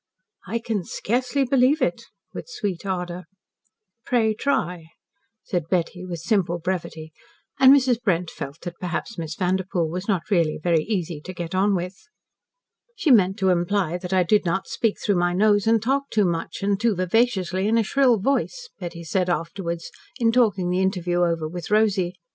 "I 0.47 0.57
can 0.57 0.83
scarcely 0.83 1.43
believe 1.43 1.79
it," 1.79 2.05
with 2.33 2.47
sweet 2.49 2.87
ardour. 2.87 3.25
"Pray 4.03 4.33
try," 4.33 4.85
said 5.43 5.69
Betty 5.69 6.03
with 6.03 6.21
simple 6.21 6.57
brevity, 6.57 7.13
and 7.59 7.71
Mrs. 7.71 8.01
Brent 8.01 8.31
felt 8.31 8.61
that 8.61 8.79
perhaps 8.79 9.19
Miss 9.19 9.35
Vanderpoel 9.35 9.87
was 9.87 10.07
not 10.07 10.31
really 10.31 10.57
very 10.57 10.83
easy 10.85 11.21
to 11.21 11.33
get 11.35 11.53
on 11.53 11.75
with. 11.75 11.95
"She 12.95 13.11
meant 13.11 13.37
to 13.37 13.49
imply 13.49 13.99
that 13.99 14.11
I 14.11 14.23
did 14.23 14.43
not 14.43 14.65
speak 14.65 14.97
through 14.99 15.17
my 15.17 15.33
nose, 15.33 15.67
and 15.67 15.79
talk 15.79 16.09
too 16.09 16.25
much, 16.25 16.63
and 16.63 16.79
too 16.81 16.95
vivaciously, 16.95 17.67
in 17.67 17.77
a 17.77 17.83
shrill 17.83 18.17
voice," 18.17 18.69
Betty 18.79 19.03
said 19.03 19.29
afterwards, 19.29 19.91
in 20.17 20.31
talking 20.31 20.71
the 20.71 20.81
interview 20.81 21.19
over 21.19 21.47
with 21.47 21.69
Rosy. 21.69 22.15